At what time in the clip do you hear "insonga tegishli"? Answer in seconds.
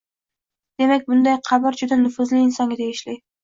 2.49-3.21